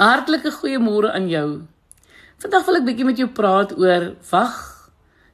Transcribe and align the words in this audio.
Hartlike 0.00 0.48
goeiemôre 0.48 1.10
aan 1.12 1.26
jou. 1.28 1.48
Vandag 2.40 2.62
wil 2.64 2.78
ek 2.78 2.84
bietjie 2.86 3.04
met 3.04 3.18
jou 3.20 3.26
praat 3.36 3.74
oor 3.76 4.06
wag 4.30 4.54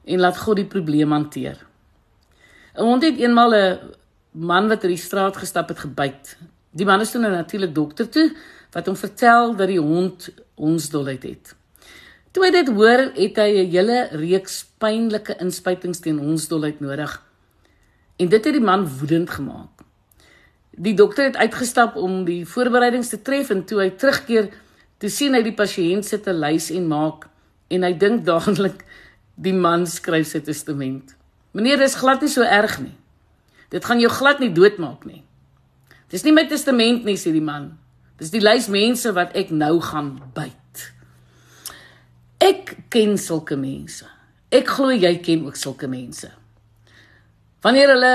en 0.03 0.19
laat 0.19 0.41
God 0.43 0.59
die 0.59 0.67
probleem 0.67 1.13
hanteer. 1.15 1.61
'n 2.75 2.83
Hond 2.83 3.05
het 3.07 3.15
eenmal 3.15 3.55
'n 3.55 3.79
man 4.33 4.67
wat 4.67 4.83
oor 4.83 4.91
die 4.91 4.99
straat 4.99 5.39
gestap 5.39 5.71
het 5.71 5.79
gebyt. 5.79 6.35
Die 6.75 6.85
man 6.85 6.99
is 6.99 7.11
toe 7.11 7.21
nou 7.21 7.31
natuurlik 7.31 7.73
dokter 7.73 8.09
toe 8.09 8.35
wat 8.73 8.85
hom 8.85 8.95
vertel 8.95 9.55
dat 9.55 9.67
die 9.67 9.79
hond 9.79 10.29
hondsdolheid 10.55 11.23
het. 11.23 11.55
Toe 12.33 12.43
hy 12.43 12.51
dit 12.51 12.67
hoor, 12.67 12.99
het 13.15 13.35
hy 13.37 13.49
'n 13.63 13.71
hele 13.71 14.07
reeks 14.11 14.65
pynlike 14.77 15.39
inspuitings 15.39 15.99
teen 15.99 16.19
hondsdolheid 16.19 16.79
nodig. 16.79 17.23
En 18.19 18.27
dit 18.27 18.43
het 18.45 18.53
die 18.53 18.63
man 18.63 18.87
woedend 18.99 19.29
gemaak. 19.29 19.86
Die 20.77 20.93
dokter 20.93 21.23
het 21.23 21.37
uitgestap 21.41 21.95
om 21.97 22.21
die 22.25 22.45
voorbereidings 22.45 23.09
te 23.09 23.21
tref 23.21 23.49
en 23.49 23.63
toe 23.65 23.79
hy 23.81 23.89
terugkeer, 23.97 24.51
toe 25.01 25.09
sien 25.09 25.33
hy 25.33 25.41
die 25.45 25.55
pasiënt 25.57 26.05
sit 26.05 26.27
'n 26.27 26.37
lys 26.37 26.69
en 26.71 26.87
maak 26.87 27.27
en 27.69 27.83
hy 27.83 27.93
dink 27.93 28.25
dadelik 28.25 28.85
die 29.35 29.53
man 29.53 29.87
skryf 29.87 30.27
sy 30.27 30.39
testament. 30.39 31.15
Meneer, 31.51 31.77
dis 31.77 31.95
glad 31.95 32.21
nie 32.21 32.29
so 32.29 32.43
erg 32.43 32.79
nie. 32.79 32.95
Dit 33.69 33.85
gaan 33.85 33.99
jou 33.99 34.09
glad 34.09 34.39
nie 34.39 34.53
doodmaak 34.53 35.05
nie. 35.05 35.23
Dis 36.09 36.23
nie 36.23 36.31
my 36.31 36.45
testament 36.47 37.03
nie, 37.05 37.17
sê 37.17 37.31
die 37.31 37.43
man. 37.43 37.77
Dis 38.17 38.29
die 38.29 38.41
lys 38.41 38.67
mense 38.67 39.11
wat 39.13 39.35
ek 39.35 39.49
nou 39.49 39.79
gaan 39.81 40.21
byt. 40.33 40.93
Ek 42.39 42.77
ken 42.89 43.17
sulke 43.17 43.57
mense. 43.57 44.05
Ek 44.53 44.67
glo 44.67 44.93
jy 44.93 45.17
ken 45.17 45.45
ook 45.45 45.55
sulke 45.55 45.87
mense. 45.87 46.29
Wanneer 47.65 47.89
hulle 47.95 48.13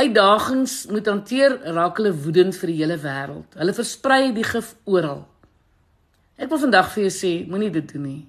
uitdagings 0.00 0.86
moet 0.90 1.06
hanteer, 1.06 1.58
raak 1.76 1.98
hulle 2.00 2.12
woedend 2.24 2.56
vir 2.56 2.72
die 2.72 2.78
hele 2.80 2.96
wêreld. 3.00 3.56
Hulle 3.58 3.74
versprei 3.76 4.30
die 4.36 4.46
gif 4.46 4.74
oral. 4.88 5.24
Ek 6.40 6.48
wil 6.48 6.62
vandag 6.62 6.88
vir 6.94 7.04
jou 7.06 7.12
sê, 7.14 7.32
moenie 7.48 7.72
dit 7.74 7.88
doen 7.92 8.06
nie. 8.06 8.22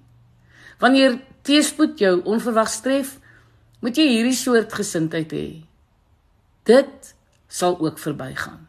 Wanneer 0.81 1.19
teëspoed 1.47 2.01
jou 2.01 2.15
onverwags 2.29 2.79
tref, 2.83 3.15
moet 3.81 3.97
jy 3.97 4.07
hierdie 4.09 4.37
soort 4.37 4.73
gesindheid 4.77 5.31
hê. 5.33 5.47
Dit 6.67 7.13
sal 7.51 7.77
ook 7.79 7.99
verbygaan. 8.01 8.67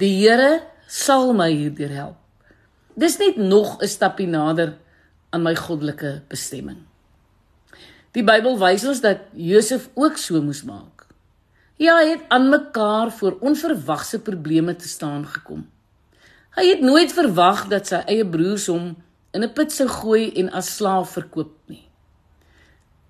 Die 0.00 0.12
Here 0.20 0.60
sal 0.88 1.32
my 1.36 1.48
hierdeur 1.50 1.94
help. 1.94 2.18
Dis 2.96 3.18
net 3.18 3.36
nog 3.36 3.78
'n 3.82 3.88
stappie 3.88 4.28
nader 4.28 4.76
aan 5.30 5.42
my 5.42 5.54
goddelike 5.54 6.22
bestemming. 6.28 6.86
Die 8.12 8.24
Bybel 8.24 8.56
wys 8.58 8.84
ons 8.88 9.00
dat 9.00 9.28
Josef 9.32 9.90
ook 9.94 10.16
so 10.16 10.40
moes 10.42 10.62
maak. 10.64 10.95
Ja, 11.76 11.98
hy 12.00 12.14
het 12.14 12.22
aan 12.32 12.48
mekaar 12.48 13.10
voor 13.12 13.36
onverwagse 13.44 14.20
probleme 14.24 14.76
te 14.76 14.88
staan 14.88 15.26
gekom. 15.28 15.66
Hy 16.56 16.64
het 16.70 16.80
nooit 16.80 17.12
verwag 17.12 17.66
dat 17.68 17.90
sy 17.90 17.98
eie 18.08 18.24
broers 18.24 18.64
hom 18.72 18.94
in 19.36 19.44
'n 19.44 19.52
put 19.52 19.72
sou 19.72 19.88
gooi 19.88 20.32
en 20.40 20.48
as 20.50 20.76
slaaf 20.76 21.12
verkoop 21.12 21.52
nie. 21.68 21.84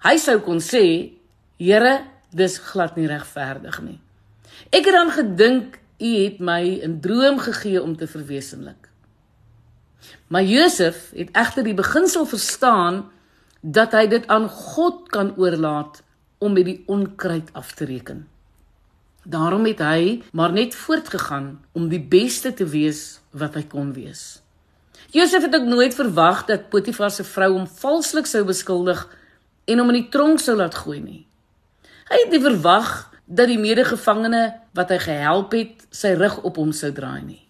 Hy 0.02 0.16
sou 0.18 0.38
kon 0.40 0.58
sê, 0.58 1.12
"Here, 1.58 2.04
dis 2.30 2.58
glad 2.58 2.96
nie 2.96 3.06
regverdig 3.06 3.82
nie. 3.82 4.00
Ek 4.72 4.84
het 4.84 4.94
dan 4.94 5.10
gedink 5.10 5.78
u 6.00 6.24
het 6.24 6.40
my 6.40 6.80
'n 6.82 7.00
droom 7.00 7.38
gegee 7.38 7.82
om 7.82 7.96
te 7.96 8.06
verwesenlik." 8.06 8.88
Maar 10.26 10.42
Josef 10.42 11.10
het 11.14 11.30
egter 11.32 11.64
die 11.64 11.74
beginsel 11.74 12.26
verstaan 12.26 13.10
dat 13.60 13.92
hy 13.92 14.06
dit 14.06 14.26
aan 14.26 14.48
God 14.48 15.08
kan 15.08 15.36
oorlaat 15.36 16.02
om 16.38 16.52
met 16.52 16.64
die 16.64 16.82
onkruid 16.86 17.52
af 17.52 17.72
te 17.72 17.84
reken. 17.84 18.26
Daarom 19.26 19.64
het 19.66 19.80
hy 19.82 20.22
maar 20.32 20.52
net 20.54 20.74
voortgegaan 20.78 21.64
om 21.74 21.88
die 21.90 22.00
beste 22.00 22.52
te 22.54 22.66
wees 22.70 23.18
wat 23.34 23.56
hy 23.58 23.64
kon 23.66 23.90
wees. 23.96 24.38
Josef 25.10 25.42
het 25.42 25.54
ook 25.54 25.66
nooit 25.66 25.94
verwag 25.94 26.44
dat 26.46 26.68
Potifar 26.70 27.10
se 27.10 27.24
vrou 27.26 27.52
hom 27.56 27.66
valslik 27.66 28.30
sou 28.30 28.44
beskuldig 28.46 29.02
en 29.66 29.82
hom 29.82 29.90
in 29.90 30.00
die 30.02 30.10
tronk 30.14 30.38
sou 30.42 30.54
laat 30.56 30.78
gooi 30.78 31.00
nie. 31.02 31.22
Hy 32.06 32.22
het 32.22 32.30
nie 32.30 32.42
verwag 32.42 32.92
dat 33.26 33.50
die 33.50 33.58
medegevangene 33.58 34.44
wat 34.78 34.94
hy 34.94 34.98
gehelp 35.02 35.56
het, 35.58 35.86
sy 35.90 36.14
rug 36.14 36.38
op 36.46 36.60
hom 36.62 36.70
sou 36.70 36.92
draai 36.94 37.22
nie. 37.26 37.42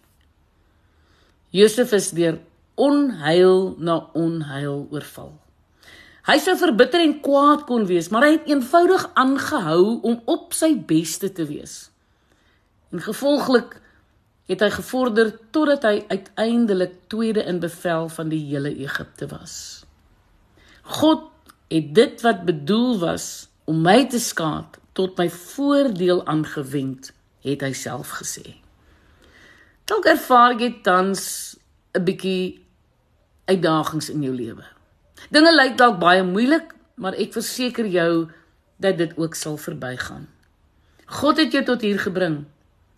Josef 1.53 1.93
is 1.93 2.09
deur 2.17 2.39
onheil 2.73 3.75
na 3.77 3.99
onheil 4.17 4.87
oorval. 4.89 5.35
Hy 6.27 6.35
sou 6.43 6.57
verbitter 6.59 6.99
en 6.99 7.19
kwaad 7.23 7.63
kon 7.69 7.85
wees, 7.87 8.09
maar 8.11 8.25
hy 8.27 8.33
het 8.35 8.49
eenvoudig 8.51 9.05
aangehou 9.15 9.99
om 10.03 10.17
op 10.27 10.51
sy 10.55 10.73
beste 10.75 11.29
te 11.31 11.45
wees. 11.47 11.85
En 12.91 12.99
gevolglik 13.03 13.77
het 14.51 14.63
hy 14.63 14.69
gevorder 14.75 15.31
totdat 15.55 15.87
hy 15.87 15.95
uiteindelik 16.11 16.99
tweede 17.11 17.45
in 17.47 17.61
bevel 17.63 18.11
van 18.11 18.31
die 18.31 18.41
hele 18.43 18.73
Egipte 18.75 19.27
was. 19.31 19.55
God 20.99 21.29
het 21.71 21.91
dit 21.95 22.21
wat 22.23 22.45
bedoel 22.47 22.99
was 22.99 23.47
om 23.67 23.81
my 23.83 24.05
te 24.11 24.19
skaad 24.19 24.79
tot 24.95 25.19
my 25.19 25.27
voordeel 25.31 26.23
aangewend, 26.27 27.11
het 27.43 27.63
hy 27.63 27.73
self 27.75 28.17
gesê. 28.19 28.57
Dalk 29.87 30.07
ervaar 30.11 30.59
jy 30.59 30.71
tans 30.83 31.55
'n 31.95 32.03
bietjie 32.03 32.63
uitdagings 33.47 34.09
in 34.09 34.23
jou 34.23 34.35
lewe. 34.35 34.76
Dinge 35.33 35.51
lyk 35.55 35.77
dalk 35.77 35.99
baie 35.99 36.23
moeilik, 36.23 36.73
maar 36.95 37.17
ek 37.17 37.33
verseker 37.33 37.85
jou 37.85 38.29
dat 38.81 38.97
dit 38.97 39.13
ook 39.17 39.35
sal 39.35 39.57
verbygaan. 39.57 40.27
God 41.07 41.37
het 41.37 41.53
jou 41.55 41.63
tot 41.65 41.81
hier 41.81 41.99
gebring. 41.99 42.45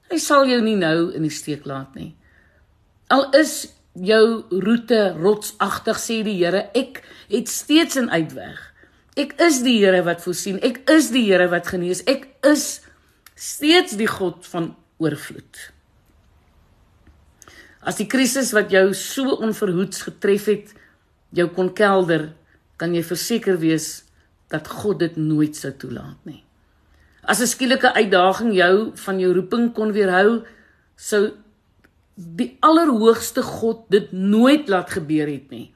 Hy 0.09 0.18
sal 0.18 0.47
jou 0.50 0.59
nie 0.66 0.78
nou 0.79 1.12
in 1.16 1.25
die 1.28 1.34
steek 1.34 1.68
laat 1.69 1.94
nie. 1.96 2.16
Al 3.13 3.29
is 3.38 3.68
jou 3.94 4.46
roete 4.50 5.13
rotsagtig 5.18 6.00
sê 6.02 6.22
die 6.25 6.38
Here, 6.40 6.69
ek 6.74 7.03
het 7.29 7.50
steeds 7.50 7.97
'n 7.97 8.09
uitweg. 8.09 8.59
Ek 9.18 9.34
is 9.41 9.62
die 9.62 9.79
Here 9.79 10.03
wat 10.03 10.22
voorsien. 10.22 10.59
Ek 10.62 10.90
is 10.90 11.09
die 11.09 11.25
Here 11.25 11.47
wat 11.50 11.68
genees. 11.68 12.03
Ek 12.06 12.28
is 12.44 12.81
steeds 13.35 13.97
die 13.97 14.08
God 14.08 14.46
van 14.47 14.75
oorvloed. 14.97 15.72
As 17.81 17.96
die 17.96 18.08
krisis 18.08 18.52
wat 18.52 18.72
jou 18.72 18.94
so 18.94 19.35
onverhoeds 19.40 20.02
getref 20.02 20.46
het, 20.46 20.74
jou 21.35 21.47
kon 21.53 21.73
kelder, 21.73 22.34
kan 22.78 22.94
jy 22.95 23.03
verseker 23.03 23.57
wees 23.59 24.03
dat 24.50 24.67
God 24.67 25.00
dit 25.00 25.17
nooit 25.17 25.56
sou 25.56 25.72
toelaat 25.72 26.17
nie. 26.25 26.44
As 27.23 27.41
'n 27.41 27.47
skielike 27.47 27.94
uitdaging 27.94 28.53
jou 28.53 28.91
van 28.95 29.19
jou 29.19 29.34
roeping 29.34 29.73
kon 29.73 29.91
weerhou, 29.91 30.44
sou 30.95 31.31
die 32.16 32.57
allerhoogste 32.59 33.41
God 33.41 33.85
dit 33.90 34.12
nooit 34.12 34.67
laat 34.67 34.90
gebeur 34.90 35.28
het 35.28 35.51
nie. 35.51 35.72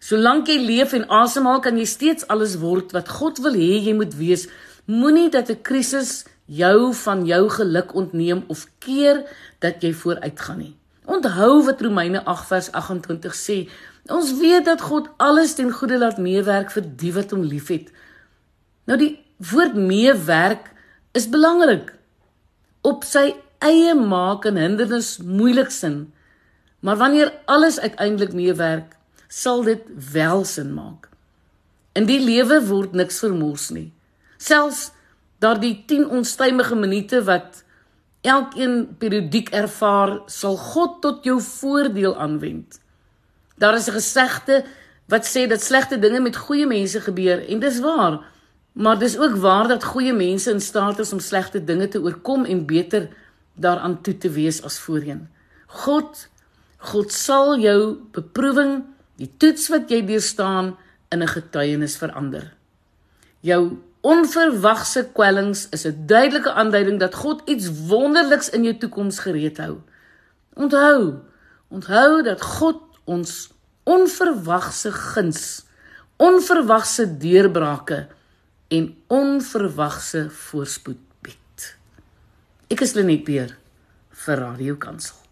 Solank 0.00 0.48
jy 0.48 0.58
leef 0.58 0.92
en 0.92 1.08
asemhaal, 1.08 1.60
kan 1.60 1.78
jy 1.78 1.84
steeds 1.84 2.26
alles 2.28 2.56
word 2.56 2.92
wat 2.92 3.08
God 3.08 3.38
wil 3.38 3.54
hê 3.54 3.78
jy 3.82 3.94
moet 3.94 4.14
wees. 4.14 4.48
Moenie 4.86 5.30
dat 5.30 5.50
'n 5.50 5.62
krisis 5.62 6.24
jou 6.46 6.94
van 6.94 7.26
jou 7.26 7.48
geluk 7.48 7.94
ontneem 7.94 8.44
of 8.48 8.66
keer 8.78 9.24
dat 9.60 9.82
jy 9.82 9.92
vooruitgaan 9.92 10.58
nie. 10.58 10.76
Onthou 11.08 11.62
wat 11.64 11.80
Romeine 11.80 12.20
8 12.28 12.46
vers 12.46 12.72
28 12.76 13.36
sê, 13.36 13.58
Ons 14.12 14.32
weet 14.40 14.64
dat 14.64 14.80
God 14.80 15.08
alles 15.20 15.54
ten 15.56 15.70
goeie 15.72 15.98
laat 16.00 16.20
meewerk 16.20 16.70
vir 16.72 16.84
die 17.00 17.12
wat 17.16 17.32
hom 17.32 17.44
liefhet. 17.44 17.90
Nou 18.88 18.96
die 19.00 19.14
woord 19.50 19.76
meewerk 19.76 20.70
is 21.16 21.28
belangrik. 21.32 21.92
Op 22.84 23.04
sy 23.04 23.34
eie 23.64 23.92
maak 23.96 24.46
en 24.48 24.60
hindernis 24.60 25.18
moeilik 25.20 25.72
sin. 25.74 26.06
Maar 26.80 26.96
wanneer 26.96 27.32
alles 27.44 27.80
uiteindelik 27.80 28.32
meewerk, 28.32 28.96
sal 29.28 29.64
dit 29.66 29.84
wel 30.12 30.44
sin 30.48 30.72
maak. 30.72 31.08
In 31.92 32.08
die 32.08 32.20
lewe 32.22 32.62
word 32.68 32.94
niks 32.96 33.20
vermors 33.24 33.68
nie. 33.74 33.90
Selfs 34.38 34.88
daardie 35.42 35.74
10 35.86 36.08
onstuimige 36.20 36.76
minute 36.78 37.20
wat 37.28 37.64
elkeen 38.20 38.96
periodiek 38.98 39.48
ervaar, 39.50 40.20
sal 40.26 40.56
God 40.56 41.00
tot 41.02 41.24
jou 41.24 41.40
voordeel 41.40 42.16
aanwend. 42.16 42.80
Daar 43.58 43.74
is 43.74 43.88
'n 43.88 43.98
gesegde 44.00 44.64
wat 45.06 45.26
sê 45.26 45.48
dat 45.48 45.62
slegte 45.62 45.98
dinge 45.98 46.20
met 46.20 46.36
goeie 46.36 46.66
mense 46.66 47.00
gebeur 47.00 47.48
en 47.48 47.58
dis 47.58 47.80
waar. 47.80 48.20
Maar 48.72 48.98
dis 48.98 49.18
ook 49.18 49.36
waar 49.36 49.68
dat 49.68 49.84
goeie 49.84 50.12
mense 50.12 50.50
in 50.50 50.60
staat 50.60 50.98
is 50.98 51.12
om 51.12 51.20
slegte 51.20 51.64
dinge 51.64 51.88
te 51.88 52.00
oorkom 52.00 52.44
en 52.44 52.66
beter 52.66 53.08
daaraan 53.54 54.02
toe 54.02 54.18
te 54.18 54.30
wees 54.30 54.62
as 54.62 54.78
voorheen. 54.78 55.28
God 55.66 56.28
God 56.78 57.10
sal 57.12 57.56
jou 57.58 57.98
beproewing, 58.14 58.84
die 59.18 59.30
toets 59.36 59.66
wat 59.68 59.90
jy 59.90 59.98
deurstaan 60.06 60.76
in 61.10 61.22
'n 61.22 61.26
getuienis 61.26 61.96
verander. 61.96 62.54
Jou 63.40 63.78
onverwagse 64.00 65.10
kwellings 65.12 65.66
is 65.70 65.84
'n 65.86 66.06
duidelike 66.06 66.52
aanduiding 66.52 66.98
dat 66.98 67.14
God 67.14 67.42
iets 67.44 67.68
wonderliks 67.86 68.50
in 68.50 68.62
jou 68.62 68.76
toekoms 68.76 69.18
gereed 69.18 69.58
hou. 69.58 69.80
Onthou, 70.54 71.14
onthou 71.68 72.22
dat 72.22 72.42
God 72.42 72.80
ons 73.04 73.50
onverwagse 73.84 74.92
guns, 74.92 75.64
onverwagse 76.16 77.16
deurbrake 77.16 78.06
en 78.68 78.96
onverwagse 79.06 80.30
voorspoed 80.30 81.00
bied. 81.20 81.76
Ek 82.68 82.80
is 82.80 82.92
Lenet 82.92 83.24
Beer 83.24 83.56
vir 84.10 84.36
Radio 84.36 84.76
Kansel. 84.76 85.27